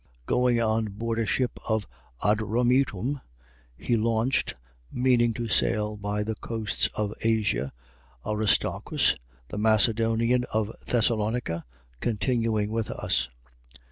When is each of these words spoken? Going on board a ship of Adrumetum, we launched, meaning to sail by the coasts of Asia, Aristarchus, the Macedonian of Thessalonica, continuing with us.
Going 0.25 0.59
on 0.59 0.85
board 0.85 1.19
a 1.19 1.27
ship 1.27 1.59
of 1.69 1.85
Adrumetum, 2.23 3.21
we 3.77 3.95
launched, 3.97 4.55
meaning 4.91 5.31
to 5.35 5.47
sail 5.47 5.95
by 5.95 6.23
the 6.23 6.33
coasts 6.33 6.87
of 6.95 7.13
Asia, 7.21 7.71
Aristarchus, 8.25 9.17
the 9.49 9.59
Macedonian 9.59 10.45
of 10.51 10.73
Thessalonica, 10.87 11.65
continuing 11.99 12.71
with 12.71 12.89
us. 12.89 13.29